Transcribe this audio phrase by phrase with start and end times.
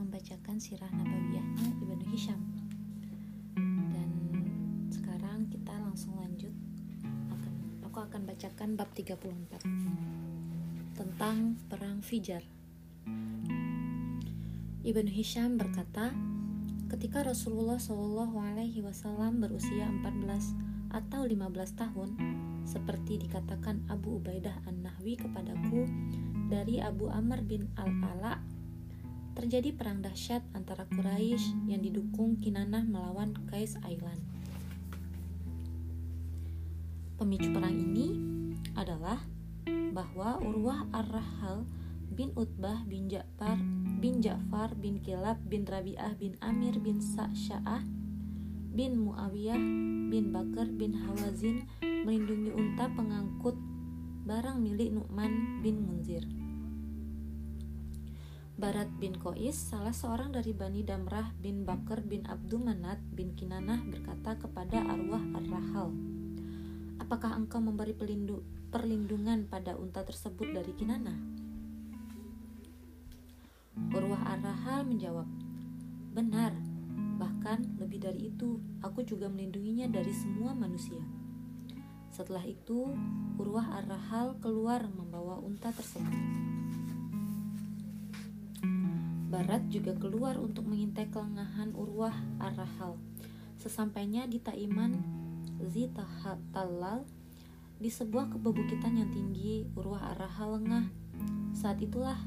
[0.00, 2.40] membacakan sirah nabawiyahnya Ibnu Hisham.
[3.92, 4.10] Dan
[4.88, 6.56] sekarang kita langsung lanjut.
[7.84, 9.60] Aku akan bacakan bab 34
[10.96, 12.40] tentang perang Fijar.
[14.80, 16.16] Ibnu Hisham berkata,
[16.88, 22.10] ketika Rasulullah Shallallahu alaihi wasallam berusia 14 atau 15 tahun,
[22.64, 25.84] seperti dikatakan Abu Ubaidah An-Nahwi kepadaku
[26.48, 28.59] dari Abu Amr bin Al-Ala
[29.34, 34.18] terjadi perang dahsyat antara Quraisy yang didukung Kinanah melawan Kais Ailan.
[37.20, 38.16] Pemicu perang ini
[38.78, 39.20] adalah
[39.92, 41.68] bahwa Urwah Ar-Rahal
[42.10, 43.60] bin Utbah bin Ja'far
[44.00, 47.84] bin Ja'far bin Kilab bin Rabi'ah bin Amir bin Sa'sya'ah
[48.70, 49.58] bin Muawiyah
[50.08, 53.58] bin Bakar bin Hawazin melindungi unta pengangkut
[54.24, 56.22] barang milik Nu'man bin Munzir.
[58.60, 63.80] Barat bin Kois, salah seorang dari Bani Damrah bin Bakar bin Abdul Manat bin Kinanah
[63.88, 65.88] berkata kepada arwah Ar-Rahal,
[67.00, 67.96] Apakah engkau memberi
[68.68, 71.16] perlindungan pada unta tersebut dari Kinanah?
[73.96, 75.24] Urwah Ar-Rahal menjawab,
[76.12, 76.52] Benar,
[77.16, 81.00] bahkan lebih dari itu, aku juga melindunginya dari semua manusia.
[82.12, 82.92] Setelah itu,
[83.40, 86.59] Urwah Ar-Rahal keluar membawa unta tersebut.
[89.30, 92.98] Barat juga keluar untuk mengintai kelengahan Urwah Ar-Rahal.
[93.62, 94.98] Sesampainya di Taiman
[95.70, 97.06] Zitahatalal
[97.78, 100.86] di sebuah kebebukitan yang tinggi, Urwah Ar-Rahal lengah.
[101.54, 102.18] Saat itulah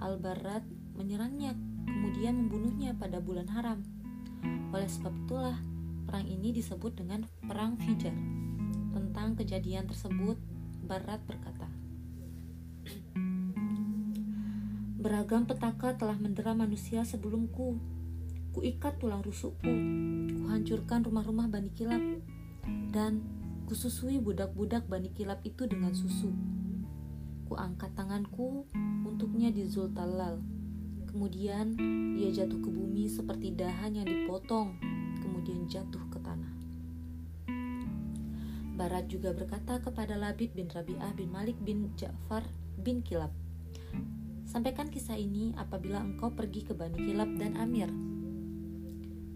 [0.00, 0.64] Al-Barat
[0.96, 1.52] menyerangnya,
[1.84, 3.84] kemudian membunuhnya pada bulan haram.
[4.72, 5.60] Oleh sebab itulah,
[6.08, 8.16] perang ini disebut dengan Perang Fijar.
[8.96, 10.40] Tentang kejadian tersebut,
[10.80, 11.67] Barat berkata,
[14.98, 17.78] Beragam petaka telah mendera manusia sebelumku.
[18.50, 19.70] Kuikat tulang rusukku,
[20.42, 22.02] kuhancurkan rumah-rumah Bani Kilap,
[22.90, 23.22] dan
[23.70, 26.34] kususui budak-budak Bani Kilap itu dengan susu.
[27.46, 28.66] Kuangkat tanganku
[29.06, 30.42] untuknya di Zultalal.
[31.06, 31.78] Kemudian
[32.18, 34.82] ia jatuh ke bumi seperti dahan yang dipotong,
[35.22, 36.52] kemudian jatuh ke tanah.
[38.74, 42.42] Barat juga berkata kepada Labid bin Rabi'ah bin Malik bin Ja'far
[42.82, 43.30] bin Kilab,
[44.48, 47.92] Sampaikan kisah ini apabila engkau pergi ke Bani Kilab dan Amir.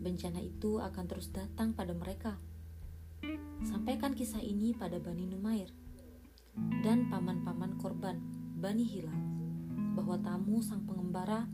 [0.00, 2.40] Bencana itu akan terus datang pada mereka.
[3.68, 5.68] Sampaikan kisah ini pada Bani Numair
[6.80, 8.16] dan paman-paman korban
[8.56, 9.20] Bani Hilal
[9.92, 11.52] bahwa tamu sang pengembara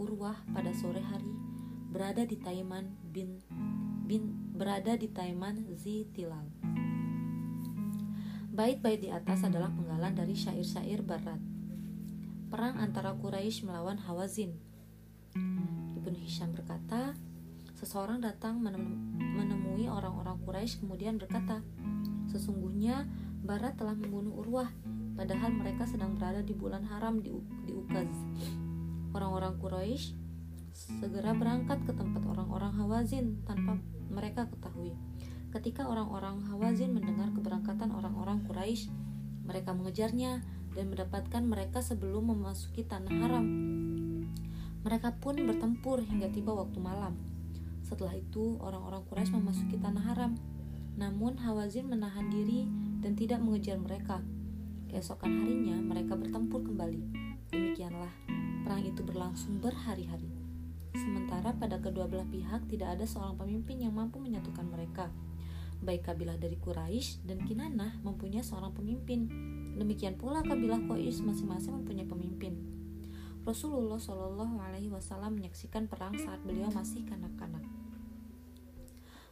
[0.00, 1.28] Urwah pada sore hari
[1.92, 3.44] berada di Taiman bin
[4.08, 6.48] bin berada di Taiman Zitilal.
[8.48, 11.57] Bait-bait di atas adalah penggalan dari syair-syair barat
[12.48, 14.56] perang antara Quraisy melawan Hawazin.
[16.00, 17.12] Ibnu Hisham berkata,
[17.76, 21.60] seseorang datang menemui orang-orang Quraisy kemudian berkata,
[22.32, 23.04] sesungguhnya
[23.44, 24.72] Barat telah membunuh Urwah,
[25.14, 27.36] padahal mereka sedang berada di bulan haram di,
[27.68, 28.08] di Ukaz.
[29.12, 30.16] Orang-orang Quraisy
[30.72, 33.76] segera berangkat ke tempat orang-orang Hawazin tanpa
[34.08, 34.96] mereka ketahui.
[35.52, 38.88] Ketika orang-orang Hawazin mendengar keberangkatan orang-orang Quraisy,
[39.48, 43.46] mereka mengejarnya dan mendapatkan mereka sebelum memasuki tanah haram.
[44.84, 47.16] Mereka pun bertempur hingga tiba waktu malam.
[47.84, 50.32] Setelah itu, orang-orang Quraisy memasuki tanah haram.
[50.98, 52.68] Namun Hawazin menahan diri
[53.00, 54.20] dan tidak mengejar mereka.
[54.88, 57.02] Keesokan harinya, mereka bertempur kembali.
[57.52, 58.12] Demikianlah,
[58.64, 60.28] perang itu berlangsung berhari-hari.
[60.96, 65.12] Sementara pada kedua belah pihak tidak ada seorang pemimpin yang mampu menyatukan mereka.
[65.78, 69.30] Baik kabilah dari Quraisy dan Kinanah mempunyai seorang pemimpin,
[69.78, 72.58] Demikian pula kabilah Quraisy masing-masing mempunyai pemimpin.
[73.46, 77.62] Rasulullah Shallallahu Alaihi Wasallam menyaksikan perang saat beliau masih kanak-kanak.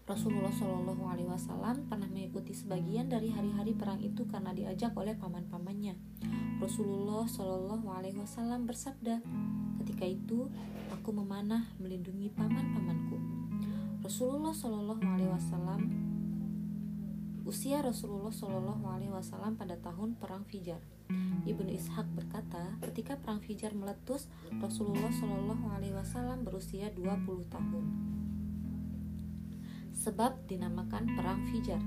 [0.06, 5.98] Rasulullah Shallallahu Alaihi Wasallam pernah mengikuti sebagian dari hari-hari perang itu karena diajak oleh paman-pamannya.
[6.62, 9.18] Rasulullah Shallallahu Alaihi Wasallam bersabda,
[9.82, 10.46] ketika itu
[10.94, 13.18] aku memanah melindungi paman-pamanku.
[14.06, 16.05] Rasulullah Shallallahu Alaihi Wasallam
[17.46, 20.82] Usia Rasulullah Shallallahu Alaihi Wasallam pada tahun Perang Fijar.
[21.46, 24.26] Ibnu Ishaq berkata, ketika Perang Fijar meletus,
[24.58, 27.84] Rasulullah Shallallahu Alaihi Wasallam berusia 20 tahun.
[29.94, 31.78] Sebab dinamakan Perang Fijar.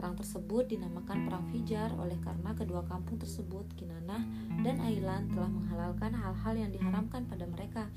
[0.00, 4.24] Perang tersebut dinamakan Perang Fijar oleh karena kedua kampung tersebut, Kinanah
[4.64, 7.92] dan Ailan, telah menghalalkan hal-hal yang diharamkan pada mereka.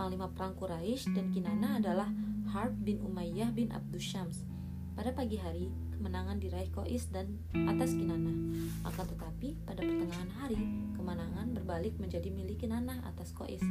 [0.00, 2.08] Panglima perang Quraisy dan Kinanah adalah
[2.56, 4.44] Harb bin Umayyah bin Abdus Syams
[4.92, 8.30] Pada pagi hari, kemenangan diraih Kois dan atas Kinana.
[8.84, 10.60] Akan tetapi, pada pertengahan hari,
[10.94, 13.64] kemenangan berbalik menjadi milik Kinana atas Kois.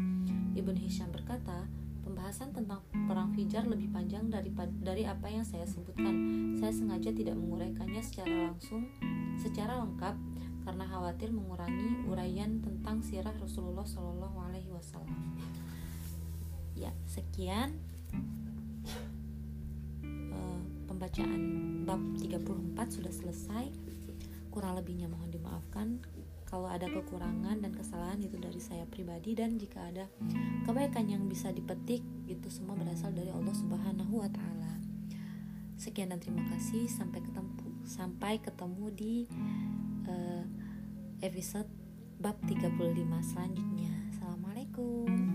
[0.57, 1.69] Ibn Hisham berkata,
[2.05, 6.13] pembahasan tentang perang Fijar lebih panjang dari, dari apa yang saya sebutkan.
[6.57, 8.89] Saya sengaja tidak menguraikannya secara langsung,
[9.37, 10.15] secara lengkap,
[10.65, 15.37] karena khawatir mengurangi uraian tentang sirah Rasulullah Shallallahu Alaihi Wasallam.
[16.73, 17.77] Ya, sekian
[20.85, 21.41] pembacaan
[21.85, 23.65] bab 34 sudah selesai
[24.49, 26.01] kurang lebihnya mohon dimaafkan
[26.45, 30.05] kalau ada kekurangan dan kesalahan itu dari saya pribadi dan jika ada
[30.63, 34.79] kebaikan yang bisa dipetik itu semua berasal dari Allah Subhanahu wa taala.
[35.75, 37.51] Sekian dan terima kasih sampai ketemu
[37.83, 39.13] sampai ketemu di
[40.07, 40.45] uh,
[41.19, 41.67] episode
[42.23, 42.71] bab 35
[43.35, 43.91] selanjutnya.
[44.15, 45.34] Assalamualaikum.